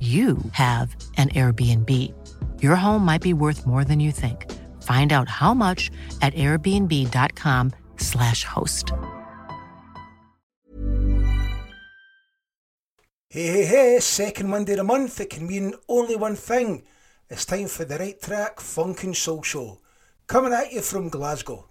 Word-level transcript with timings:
you 0.00 0.36
have 0.52 0.94
an 1.16 1.30
Airbnb. 1.30 1.90
Your 2.62 2.76
home 2.76 3.02
might 3.02 3.22
be 3.22 3.32
worth 3.32 3.66
more 3.66 3.82
than 3.82 3.98
you 3.98 4.12
think. 4.12 4.52
Find 4.82 5.14
out 5.14 5.30
how 5.30 5.54
much 5.54 5.90
at 6.20 6.34
airbnb.com/slash 6.34 8.44
host. 8.44 8.92
Hey, 13.28 13.48
hey, 13.48 13.64
hey, 13.64 13.98
second 14.00 14.48
Monday 14.48 14.72
of 14.72 14.78
the 14.78 14.84
month, 14.84 15.20
it 15.20 15.30
can 15.30 15.46
mean 15.46 15.74
only 15.88 16.16
one 16.16 16.36
thing. 16.36 16.84
It's 17.28 17.44
time 17.44 17.66
for 17.66 17.84
the 17.84 17.98
right 17.98 18.20
track 18.20 18.60
funk 18.60 19.02
and 19.02 19.16
soul 19.16 19.42
show. 19.42 19.80
Coming 20.26 20.52
at 20.52 20.72
you 20.72 20.80
from 20.80 21.08
Glasgow. 21.08 21.66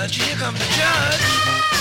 judge, 0.00 0.22
here 0.22 0.36
comes 0.36 0.58
the 0.58 0.64
judge. 0.64 1.79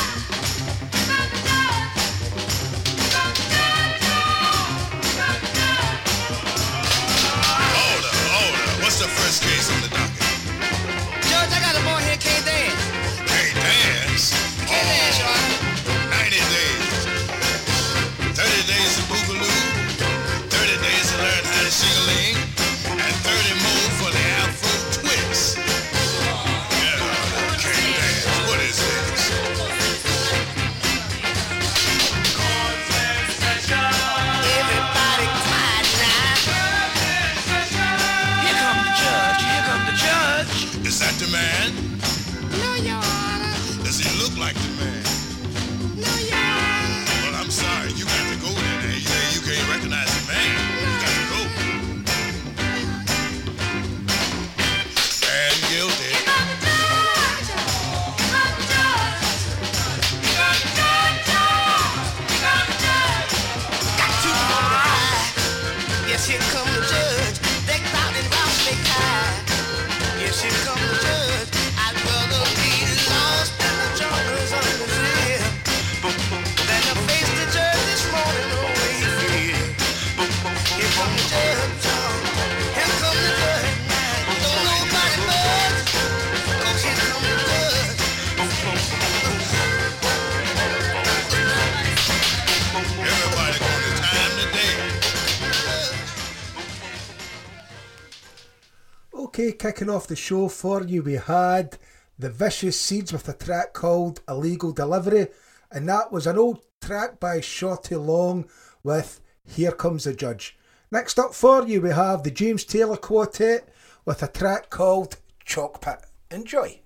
kicking 99.89 99.95
off 99.95 100.07
the 100.07 100.15
show 100.15 100.47
for 100.47 100.83
you, 100.83 101.01
we 101.01 101.13
had 101.13 101.77
the 102.19 102.29
Vicious 102.29 102.79
Seeds 102.79 103.11
with 103.11 103.27
a 103.27 103.33
track 103.33 103.73
called 103.73 104.21
Illegal 104.27 104.71
Delivery, 104.71 105.29
and 105.71 105.89
that 105.89 106.11
was 106.11 106.27
an 106.27 106.37
old 106.37 106.61
track 106.79 107.19
by 107.19 107.41
Shorty 107.41 107.95
Long 107.95 108.45
with 108.83 109.19
Here 109.43 109.71
Comes 109.71 110.03
the 110.03 110.13
Judge. 110.13 110.59
Next 110.91 111.17
up 111.17 111.33
for 111.33 111.65
you, 111.65 111.81
we 111.81 111.89
have 111.89 112.21
the 112.21 112.29
James 112.29 112.65
Taylor 112.65 112.97
Quartet 112.97 113.67
with 114.05 114.21
a 114.21 114.27
track 114.27 114.69
called 114.69 115.17
Chalk 115.43 115.81
Pit. 115.81 116.05
Enjoy. 116.29 116.81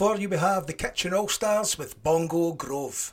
Before 0.00 0.16
you 0.16 0.30
we 0.30 0.38
have 0.38 0.66
the 0.66 0.72
Kitchen 0.72 1.12
All 1.12 1.28
Stars 1.28 1.76
with 1.76 2.02
Bongo 2.02 2.52
Grove. 2.54 3.12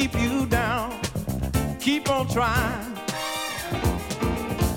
keep 0.00 0.18
you 0.18 0.46
down. 0.46 0.98
Keep 1.78 2.08
on 2.10 2.26
trying. 2.26 2.96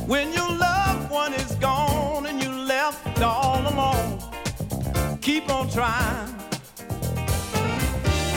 When 0.06 0.34
your 0.34 0.52
loved 0.52 1.10
one 1.10 1.34
is 1.34 1.56
gone 1.56 2.26
and 2.26 2.44
you 2.44 2.52
left 2.52 3.22
all 3.22 3.62
alone, 3.74 4.20
keep 5.22 5.50
on 5.50 5.70
trying. 5.70 6.28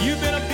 You've 0.00 0.20
been 0.20 0.34
a 0.34 0.46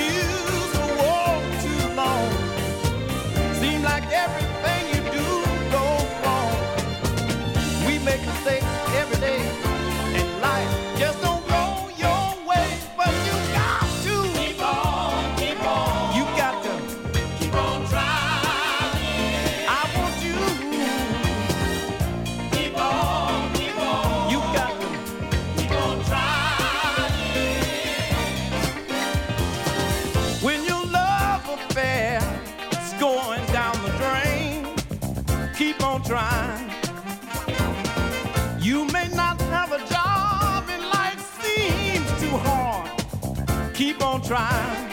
gonna 44.13 44.25
try. 44.25 44.92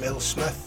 Carlton 0.00 0.18
Smith 0.18 0.59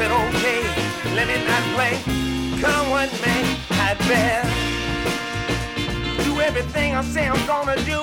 said, 0.00 0.12
okay, 0.12 0.62
let 1.14 1.26
me 1.28 1.36
not 1.44 1.62
play. 1.74 1.94
Come 2.62 2.88
what 2.88 3.10
may, 3.20 3.42
I'd 3.86 3.98
better 4.08 4.48
do 6.24 6.40
everything 6.40 6.94
I 6.94 7.02
say 7.02 7.28
I'm 7.28 7.46
gonna 7.46 7.76
do. 7.84 8.00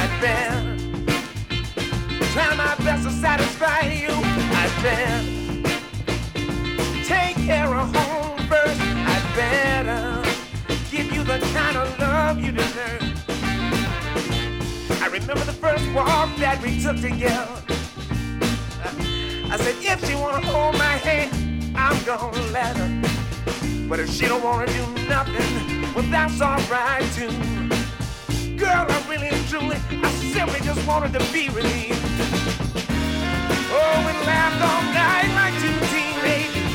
I'd 0.00 0.12
better 0.20 0.60
try 2.32 2.52
my 2.56 2.74
best 2.84 3.04
to 3.04 3.12
satisfy 3.12 3.82
you. 4.02 4.14
I'd 4.60 4.74
better 4.82 5.20
take 7.04 7.36
care 7.36 7.72
of 7.72 7.94
home 7.94 8.38
first. 8.48 8.80
I'd 9.12 9.26
better 9.36 10.00
give 10.90 11.12
you 11.12 11.22
the 11.22 11.38
kind 11.54 11.76
of 11.76 11.98
love 12.00 12.40
you 12.40 12.50
deserve. 12.50 13.02
I 15.00 15.06
remember 15.06 15.44
the 15.44 15.58
first 15.64 15.84
walk 15.94 16.28
that 16.38 16.60
we 16.60 16.82
took 16.82 17.00
together. 17.00 17.75
I 19.56 19.58
said, 19.58 19.76
if 19.80 20.06
she 20.06 20.14
wanna 20.14 20.46
hold 20.48 20.74
my 20.76 20.96
hand, 21.00 21.32
I'm 21.74 21.96
gonna 22.04 22.36
let 22.52 22.76
her. 22.76 23.88
But 23.88 24.00
if 24.00 24.10
she 24.10 24.26
don't 24.26 24.44
wanna 24.44 24.66
do 24.66 24.84
nothing, 25.08 25.94
well 25.94 26.04
that's 26.12 26.42
alright 26.42 27.08
too. 27.16 27.32
Girl, 28.58 28.84
I 28.84 29.02
really 29.08 29.28
and 29.28 29.48
truly, 29.48 29.78
I 30.04 30.10
simply 30.28 30.60
just 30.60 30.86
wanted 30.86 31.14
to 31.14 31.20
be 31.32 31.44
you. 31.48 31.96
Oh, 33.72 33.96
we 34.04 34.12
laughed 34.28 34.60
all 34.60 34.82
night 34.92 35.32
like 35.40 35.56
two 35.64 35.72
teenagers. 35.88 36.74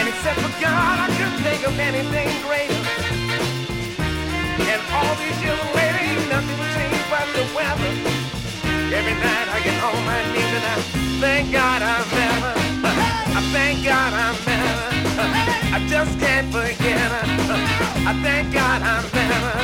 And 0.00 0.08
except 0.08 0.40
for 0.40 0.52
God, 0.56 0.96
I 1.04 1.08
couldn't 1.20 1.42
think 1.44 1.68
of 1.68 1.78
anything 1.78 2.32
greater. 2.48 2.80
And 4.72 4.80
all 4.88 5.14
these 5.20 5.38
years 5.44 5.64
later, 5.76 6.00
nothing 6.32 6.60
changed 6.72 7.04
but 7.12 7.28
the 7.36 7.44
weather. 7.54 8.15
Every 8.92 9.14
night 9.14 9.48
I 9.48 9.60
get 9.64 9.82
on 9.82 10.04
my 10.06 10.22
knees 10.32 10.52
and 10.58 10.64
I 10.64 10.76
thank 11.20 11.52
God 11.52 11.82
I'm 11.82 12.08
better. 12.10 12.54
I 13.38 13.40
thank 13.52 13.84
God 13.84 14.12
I'm 14.12 14.36
better. 14.44 14.96
I 15.74 15.86
just 15.88 16.18
can't 16.20 16.46
forget. 16.52 17.10
I 18.06 18.14
thank 18.22 18.52
God 18.54 18.82
I'm 18.82 19.02
better. 19.10 19.58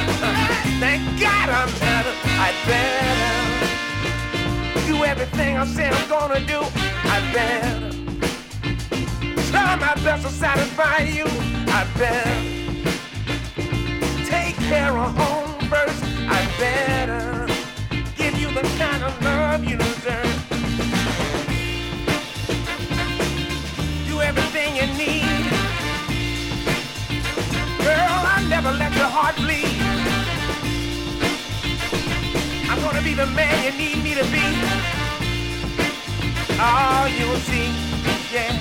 Thank 0.80 1.20
God 1.20 1.48
I'm 1.48 1.70
better. 1.78 2.12
I 2.26 2.52
better 2.66 3.82
do 4.88 5.04
everything 5.04 5.56
I 5.56 5.66
say 5.66 5.88
I'm 5.88 6.08
gonna 6.08 6.40
do. 6.44 6.60
I 7.14 7.20
better 7.32 7.90
try 9.50 9.76
my 9.76 9.94
best 10.02 10.26
to 10.26 10.32
satisfy 10.32 10.98
you. 11.04 11.26
I 11.68 11.86
better 11.96 12.34
take 14.26 14.56
care 14.68 14.98
of 14.98 15.16
home 15.16 15.60
first. 15.70 16.02
I 16.28 16.44
better 16.58 17.31
the 18.62 18.68
kind 18.78 19.02
of 19.02 19.12
love 19.24 19.64
you 19.64 19.76
deserve. 19.76 20.38
Do 24.08 24.20
everything 24.20 24.76
you 24.76 24.86
need. 25.02 25.44
Girl, 27.86 28.18
I 28.34 28.38
never 28.48 28.72
let 28.72 28.92
your 28.94 29.10
heart 29.16 29.36
bleed. 29.36 29.80
I'm 32.70 32.80
gonna 32.84 33.02
be 33.02 33.14
the 33.14 33.26
man 33.26 33.54
you 33.64 33.72
need 33.82 33.98
me 34.06 34.14
to 34.14 34.24
be. 34.34 34.46
Oh, 36.64 37.04
you'll 37.18 37.42
see, 37.50 37.70
yeah. 38.32 38.52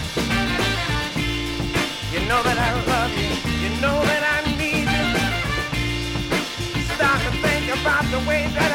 You 2.14 2.20
know 2.28 2.42
that 2.48 2.58
I 2.58 2.72
love 2.94 3.12
you. 3.22 3.32
You 3.64 3.70
know 3.82 3.98
that 4.10 4.24
I 4.36 4.38
need 4.62 4.88
you. 4.98 5.08
Start 6.96 7.20
to 7.26 7.32
think 7.46 7.66
about 7.80 8.06
the 8.12 8.20
way 8.28 8.48
that 8.58 8.71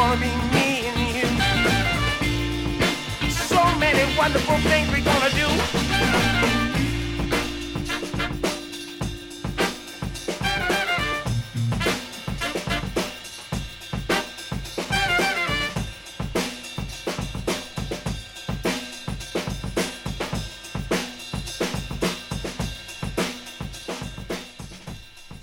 Gonna 0.00 0.16
be 0.16 0.32
me 0.54 0.86
and 0.86 0.98
you. 1.14 1.28
So 3.30 3.62
many 3.78 4.16
wonderful 4.16 4.56
things 4.56 4.88
we're 4.88 5.04
gonna 5.04 5.30
do. 5.36 5.46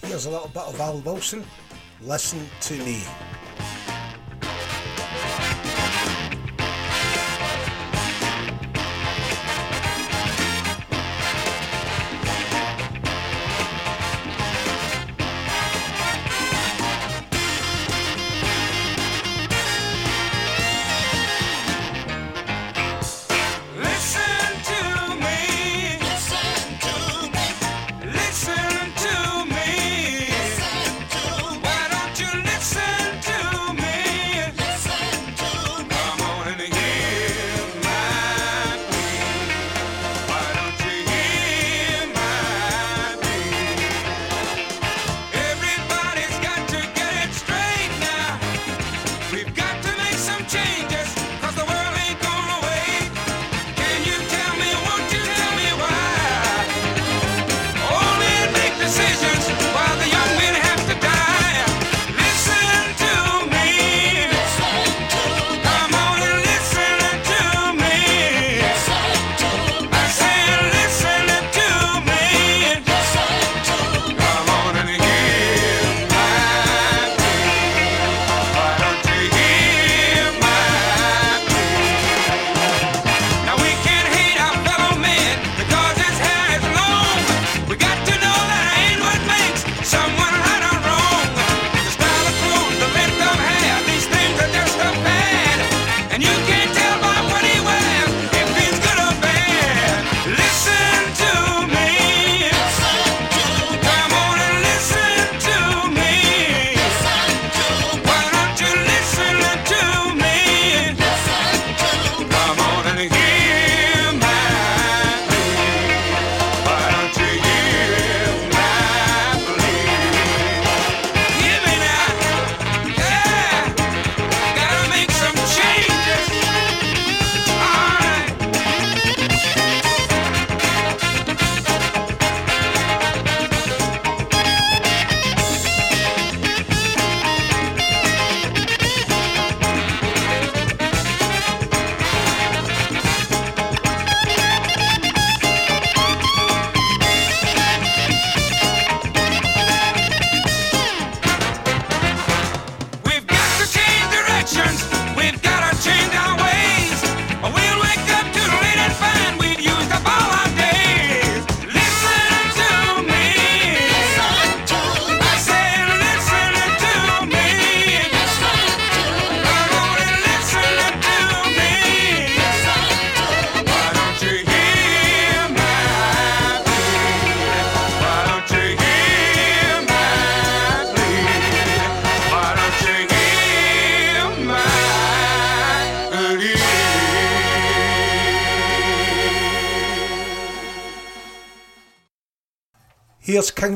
Here's 0.08 0.26
a 0.26 0.32
little 0.32 0.48
bit 0.48 0.63
of 0.63 0.80
Al 0.82 0.98
Wilson. 1.02 1.46
Listen 2.02 2.50
to 2.62 2.74
me. 2.78 3.04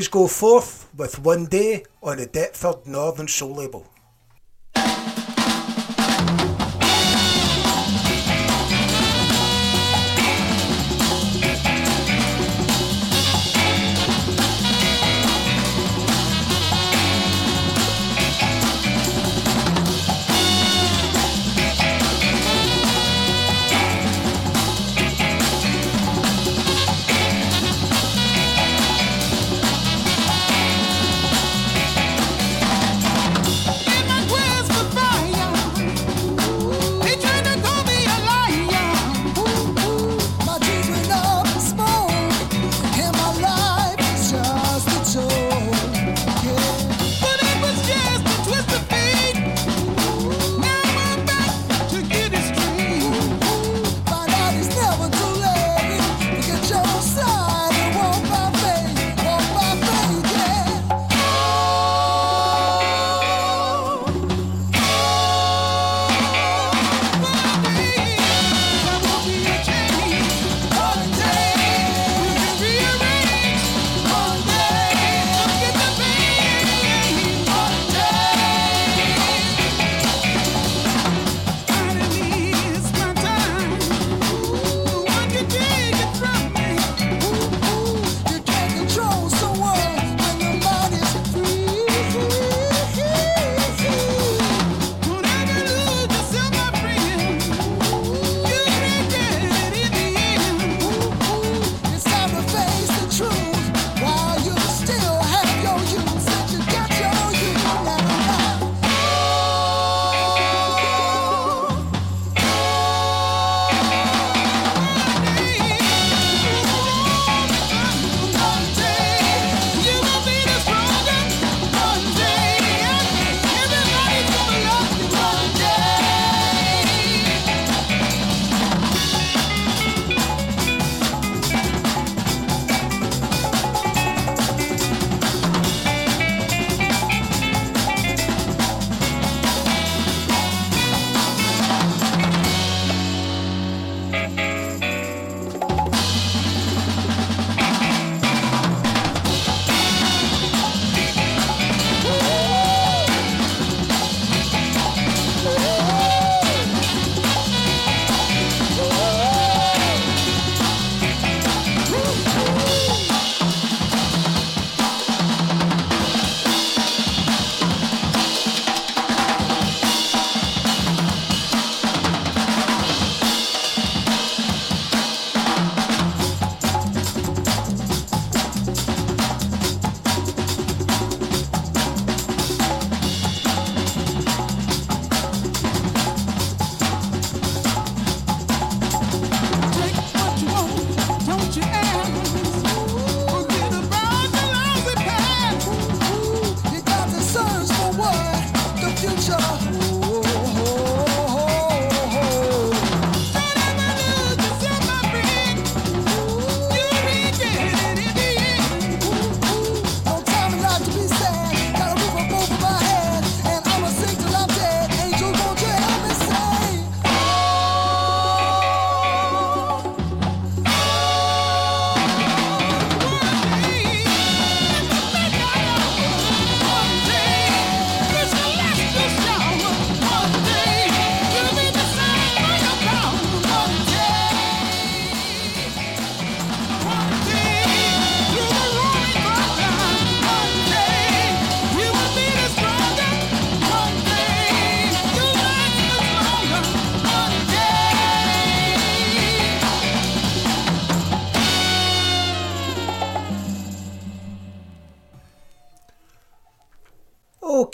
Go 0.08 0.28
Forth 0.28 0.90
with 0.96 1.20
one 1.20 1.46
day 1.46 1.84
on 2.02 2.18
the 2.18 2.26
Deptford 2.26 2.88
Northern 2.88 3.28
Soul 3.28 3.56
label. 3.56 3.86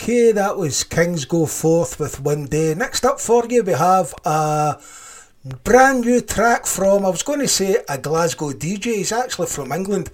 Okay, 0.08 0.32
that 0.32 0.56
was 0.56 0.84
Kings 0.84 1.26
Go 1.26 1.44
Forth 1.44 2.00
with 2.00 2.18
one 2.22 2.46
Day. 2.46 2.74
Next 2.74 3.04
up 3.04 3.20
for 3.20 3.44
you, 3.46 3.62
we 3.62 3.72
have 3.72 4.14
a 4.24 4.80
brand 5.64 6.00
new 6.00 6.22
track 6.22 6.64
from, 6.64 7.04
I 7.04 7.10
was 7.10 7.22
going 7.22 7.40
to 7.40 7.46
say 7.46 7.76
a 7.90 7.98
Glasgow 7.98 8.52
DJ, 8.52 8.84
he's 8.84 9.12
actually 9.12 9.48
from 9.48 9.70
England. 9.70 10.10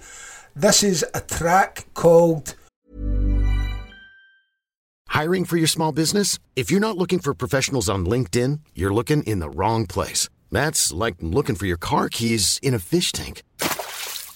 This 0.53 0.83
is 0.83 1.05
a 1.13 1.21
track 1.21 1.85
called. 1.93 2.55
Hiring 5.07 5.45
for 5.45 5.55
your 5.55 5.65
small 5.65 5.93
business? 5.93 6.39
If 6.57 6.69
you're 6.69 6.81
not 6.81 6.97
looking 6.97 7.19
for 7.19 7.33
professionals 7.33 7.87
on 7.87 8.05
LinkedIn, 8.05 8.59
you're 8.73 8.93
looking 8.93 9.23
in 9.23 9.39
the 9.39 9.49
wrong 9.49 9.85
place. 9.85 10.27
That's 10.51 10.91
like 10.91 11.15
looking 11.21 11.55
for 11.55 11.67
your 11.67 11.77
car 11.77 12.09
keys 12.09 12.59
in 12.61 12.73
a 12.73 12.79
fish 12.79 13.13
tank. 13.13 13.43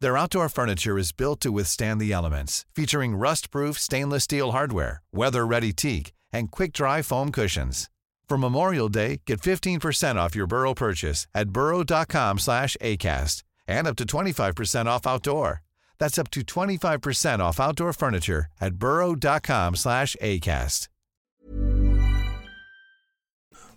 Their 0.00 0.16
outdoor 0.16 0.48
furniture 0.48 0.96
is 0.96 1.10
built 1.10 1.40
to 1.40 1.50
withstand 1.50 2.00
the 2.00 2.12
elements, 2.12 2.64
featuring 2.72 3.16
rust-proof 3.16 3.78
stainless 3.78 4.24
steel 4.24 4.52
hardware, 4.52 5.02
weather-ready 5.12 5.72
teak, 5.72 6.12
and 6.32 6.50
quick-dry 6.52 7.02
foam 7.02 7.32
cushions. 7.32 7.90
For 8.28 8.38
Memorial 8.38 8.88
Day, 8.88 9.22
get 9.26 9.40
15% 9.40 10.16
off 10.16 10.36
your 10.36 10.46
Burrow 10.46 10.74
purchase 10.74 11.26
at 11.34 11.50
burrow.com 11.50 12.38
slash 12.38 12.76
ACAST 12.80 13.42
and 13.66 13.86
up 13.88 13.96
to 13.96 14.04
25% 14.04 14.86
off 14.86 15.06
outdoor. 15.06 15.62
That's 15.98 16.18
up 16.18 16.30
to 16.30 16.42
25% 16.42 17.40
off 17.40 17.58
outdoor 17.58 17.92
furniture 17.92 18.46
at 18.60 18.74
burrow.com 18.74 19.74
slash 19.76 20.14
ACAST. 20.22 20.88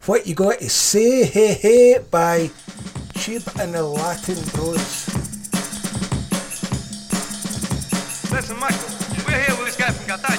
What 0.05 0.25
you 0.25 0.35
got 0.35 0.59
to 0.59 0.69
say, 0.69 1.25
hey, 1.25 1.53
hey, 1.53 1.99
by 2.09 2.49
Tube 3.13 3.43
and 3.59 3.73
the 3.73 3.83
Latin 3.83 4.37
Bros. 4.53 5.20
Listen, 8.31 8.57
Michael, 8.59 8.79
we're 9.27 9.43
here 9.43 9.55
with 9.57 9.65
this 9.65 9.75
guy 9.75 9.91
from 9.91 10.07
Cartagena. 10.07 10.30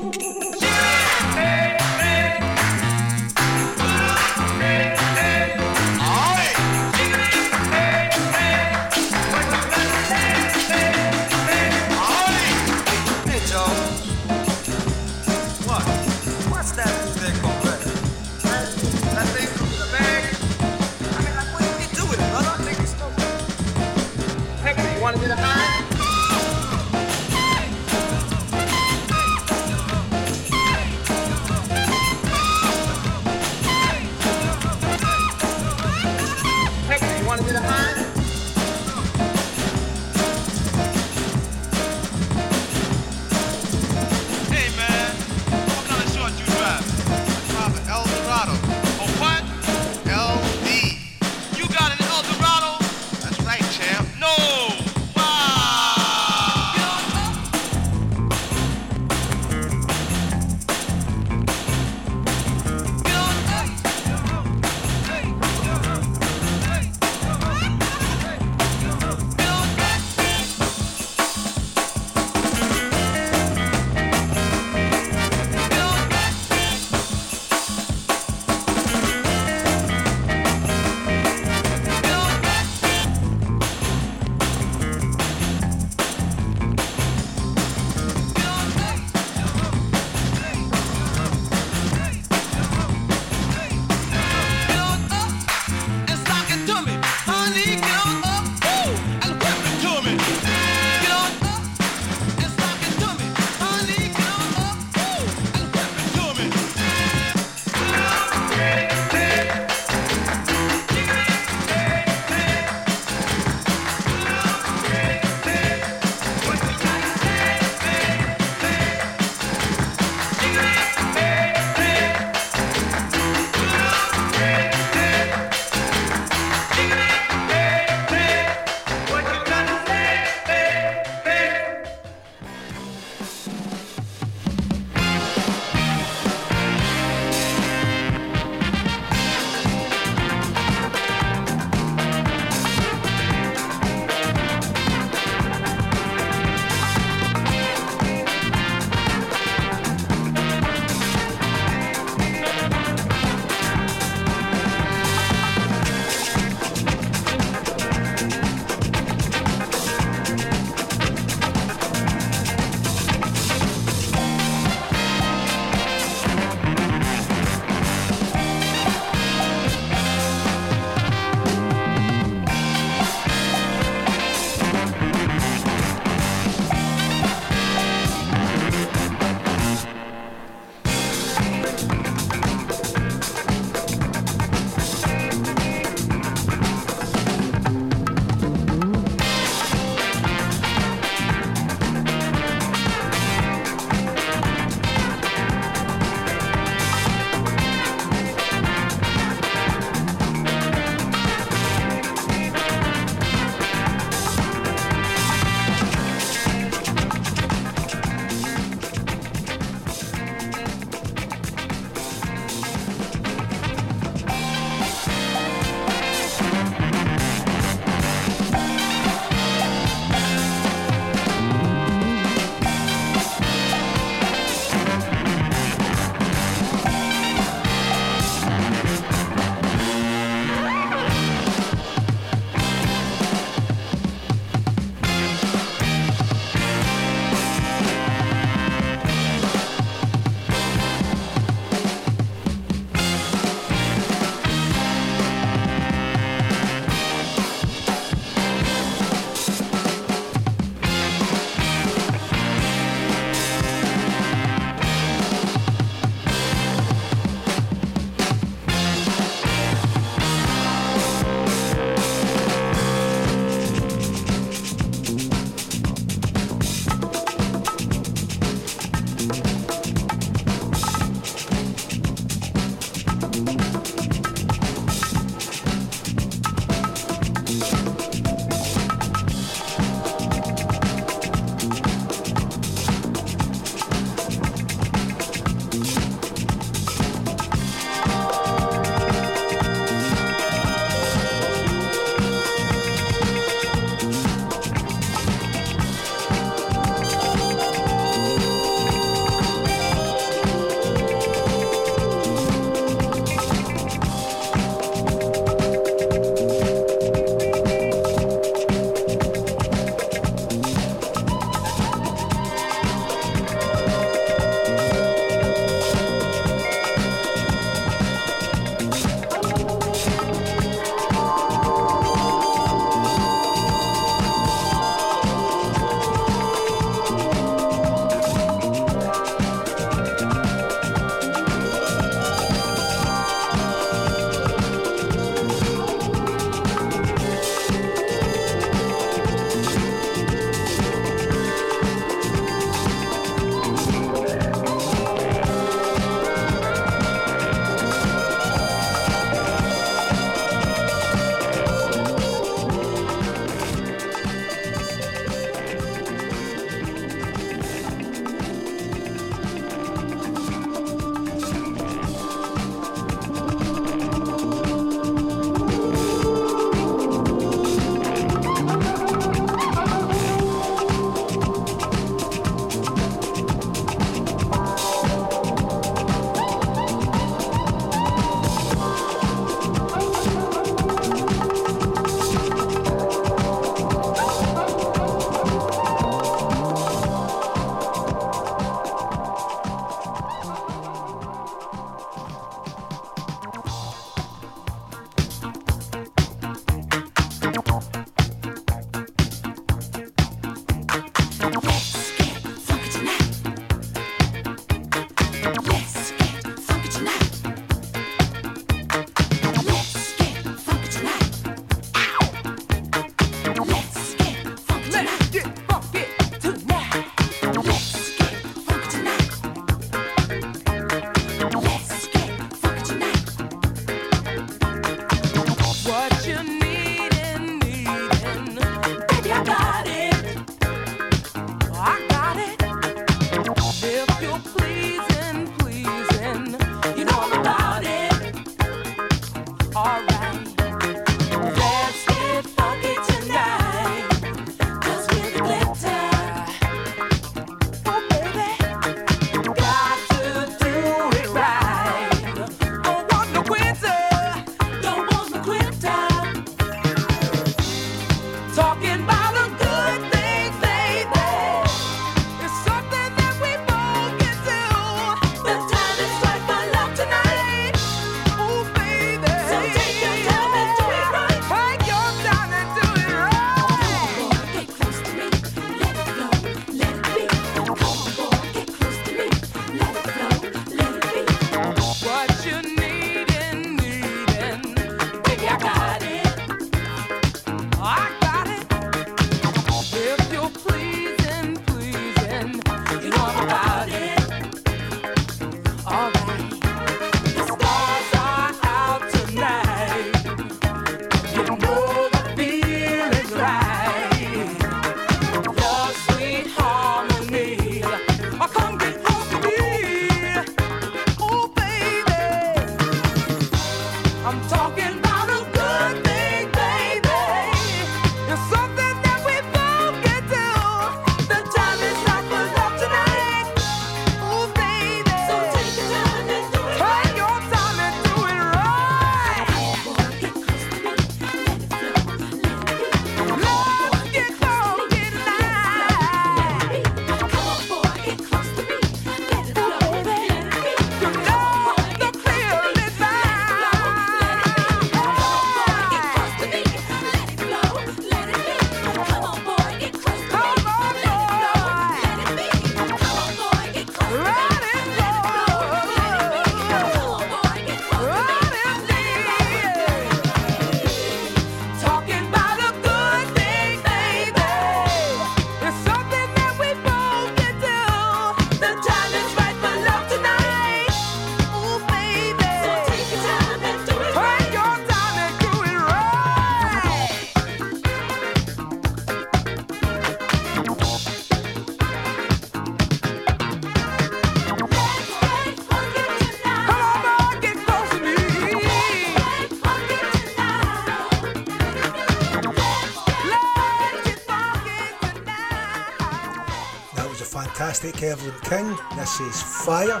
Fantastic 597.74 598.02
Evelyn 598.04 598.34
King. 598.42 598.76
This 598.96 599.20
is 599.20 599.42
Fire 599.42 600.00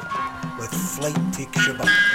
with 0.58 0.70
Flight 0.70 1.32
Takes 1.32 1.66
You 1.66 1.74
Back. 1.74 2.13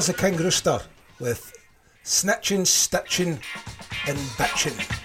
Here's 0.00 0.06
the 0.06 0.14
King 0.14 0.38
Rooster 0.38 0.80
with 1.18 1.52
Snitching, 2.04 2.66
Stitching 2.66 3.38
and 4.08 4.16
Bitching. 4.38 4.99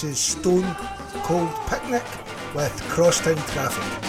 Mrs 0.00 0.16
Stone 0.16 0.76
Cold 1.24 1.50
Picnic 1.66 2.02
with 2.54 2.72
Crosstown 2.88 3.36
Traffic. 3.48 3.99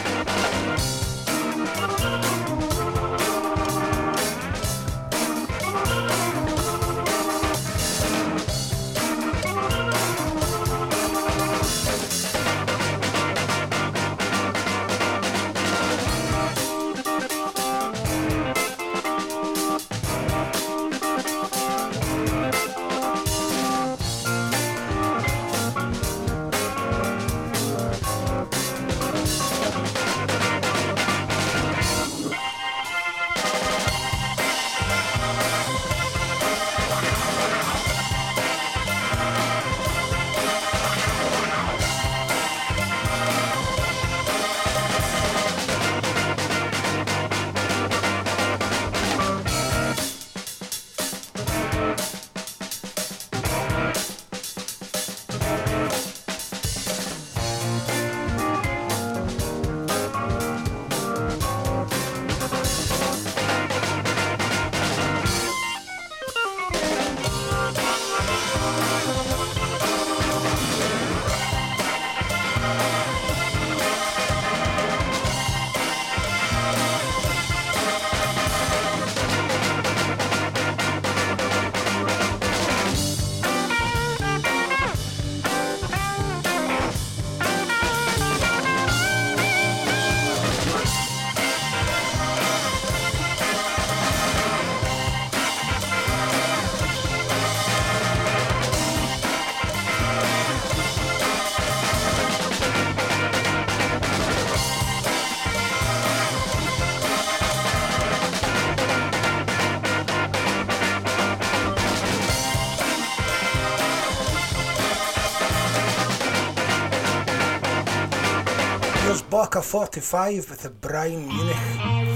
Waka 119.53 119.61
45 119.63 120.49
with 120.49 120.63
a 120.63 120.69
Brian 120.69 121.27
Munich 121.27 121.57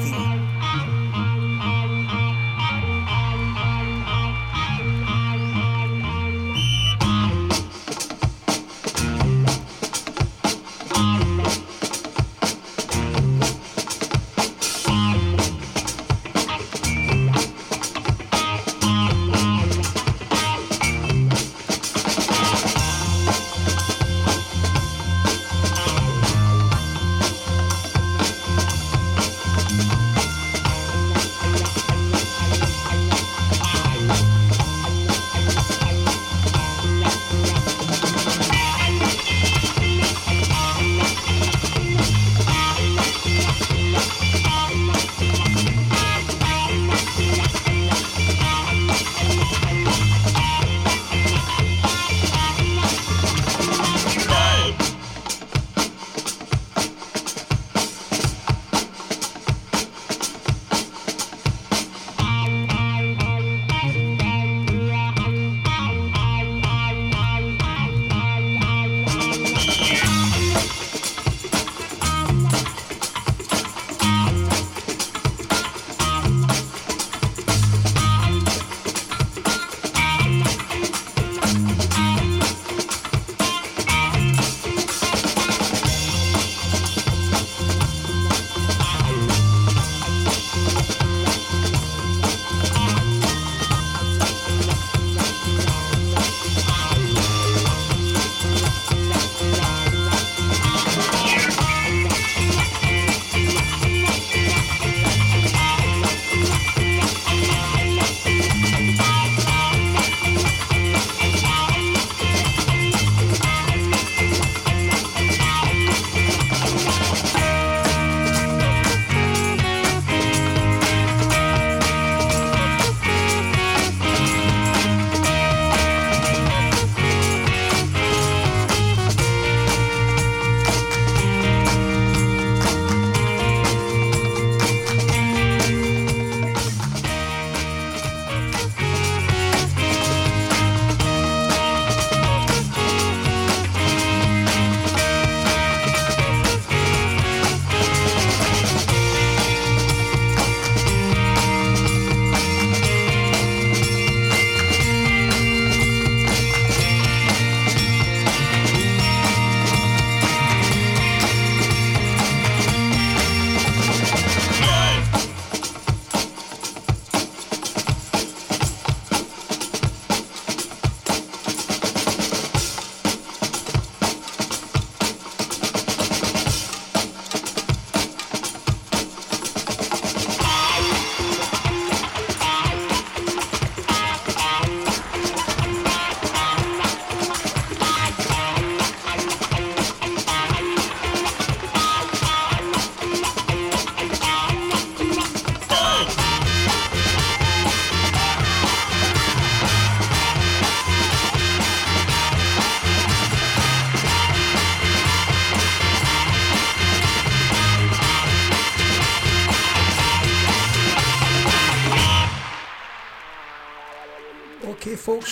theme. 0.06 0.25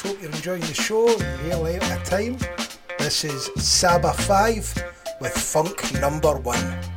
Hope 0.04 0.22
you're 0.22 0.32
enjoying 0.32 0.62
the 0.62 0.74
show. 0.74 1.08
Out 1.52 1.92
of 1.92 2.04
time. 2.04 2.38
This 3.00 3.24
is 3.24 3.50
Saba 3.56 4.14
5 4.14 4.84
with 5.22 5.32
Funk 5.32 6.00
Number 6.02 6.36
1. 6.36 6.93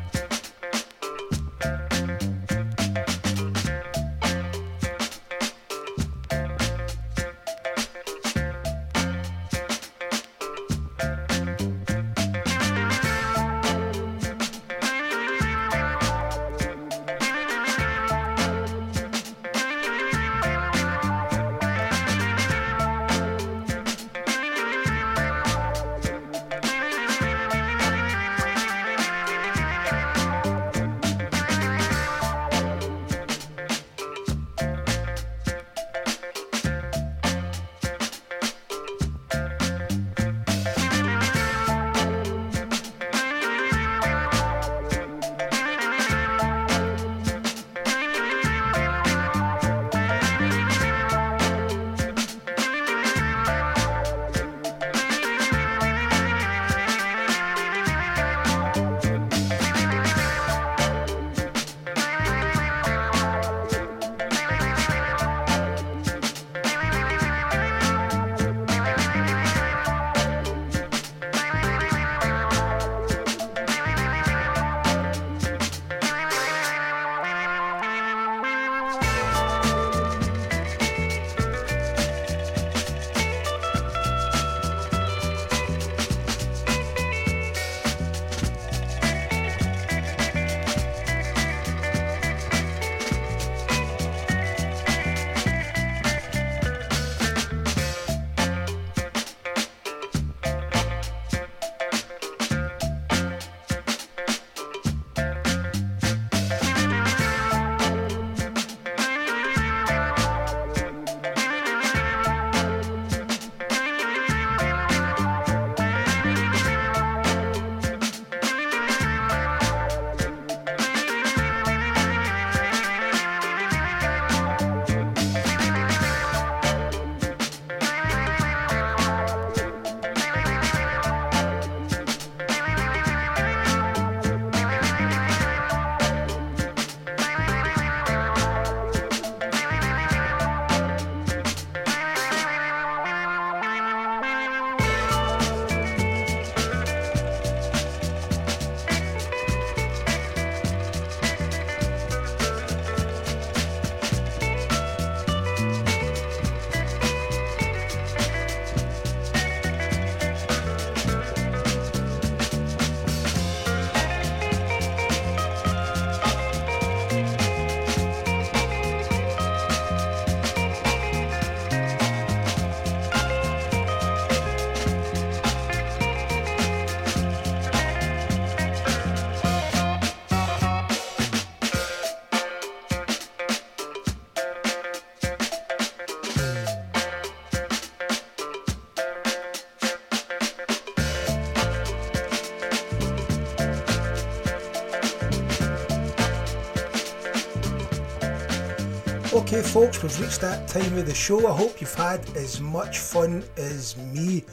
Okay, 199.56 199.68
folks, 199.68 200.02
we've 200.02 200.20
reached 200.20 200.42
that 200.42 200.68
time 200.68 200.98
of 200.98 201.06
the 201.06 201.14
show. 201.14 201.46
I 201.46 201.56
hope 201.56 201.80
you've 201.80 201.94
had 201.94 202.20
as 202.36 202.60
much 202.60 202.98
fun 202.98 203.42
as 203.56 203.96
me. 203.96 204.44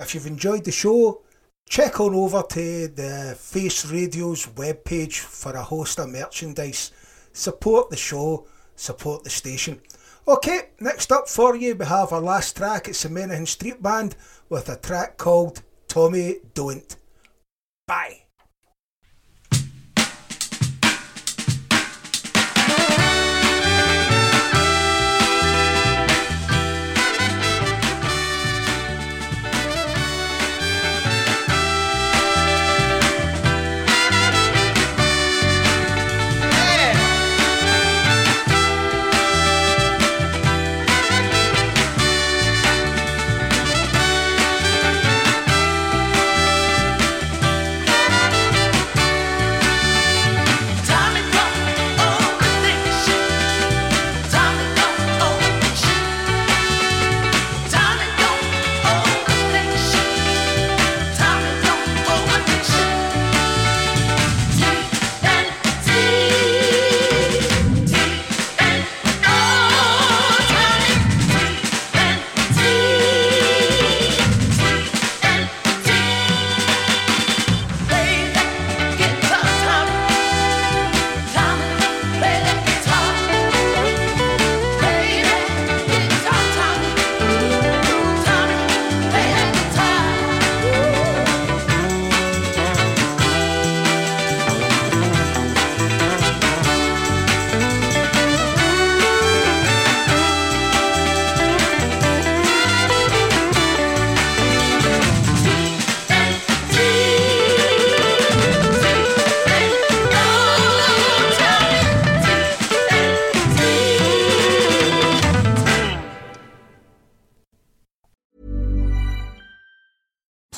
If 0.00 0.14
you've 0.14 0.26
enjoyed 0.26 0.64
the 0.64 0.72
show, 0.72 1.20
check 1.68 2.00
on 2.00 2.14
over 2.14 2.42
to 2.42 2.88
the 2.88 3.36
Face 3.38 3.84
Radio's 3.84 4.46
webpage 4.46 5.18
for 5.18 5.52
a 5.52 5.62
host 5.62 5.98
of 5.98 6.08
merchandise. 6.08 6.92
Support 7.34 7.90
the 7.90 7.96
show, 7.98 8.46
support 8.74 9.22
the 9.22 9.28
station. 9.28 9.82
Okay, 10.26 10.70
next 10.80 11.12
up 11.12 11.28
for 11.28 11.54
you, 11.54 11.74
we 11.74 11.84
have 11.84 12.10
our 12.14 12.22
last 12.22 12.56
track. 12.56 12.88
It's 12.88 13.02
the 13.02 13.10
Menahan 13.10 13.46
Street 13.46 13.82
Band 13.82 14.16
with 14.48 14.66
a 14.70 14.76
track 14.76 15.18
called 15.18 15.60
Tommy 15.88 16.36
Don't. 16.54 16.96
Bye. 17.86 18.21